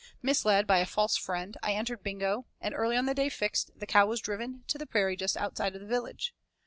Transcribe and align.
Misled 0.23 0.65
by 0.65 0.79
a 0.79 0.87
false 0.87 1.15
friend, 1.15 1.57
I 1.61 1.73
entered 1.73 2.01
Bingo, 2.01 2.47
and 2.59 2.73
early 2.73 2.97
on 2.97 3.05
the 3.05 3.13
day 3.13 3.29
fixed, 3.29 3.69
the 3.75 3.85
cow 3.85 4.07
was 4.07 4.19
driven 4.19 4.63
to 4.69 4.79
the 4.79 4.87
prairie 4.87 5.15
just 5.15 5.37
outside 5.37 5.75
of 5.75 5.81
the 5.81 5.85
village. 5.87 6.33